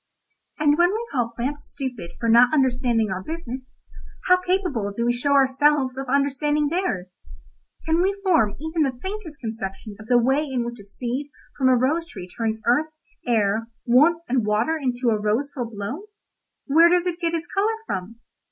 [0.57, 3.75] "And when we call plants stupid for not understanding our business,
[4.25, 7.13] how capable do we show ourselves of understanding theirs?
[7.85, 11.69] Can we form even the faintest conception of the way in which a seed from
[11.69, 12.89] a rose tree turns earth,
[13.27, 16.05] air, warmth and water into a rose full blown?
[16.65, 18.19] Where does it get its colour from?